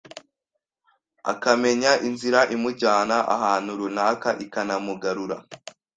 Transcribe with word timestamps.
akamenya 1.31 1.91
inzira 2.07 2.39
imujyana 2.55 3.17
ahantu 3.35 3.71
runaka 3.79 4.29
ikanamugarura. 4.45 5.37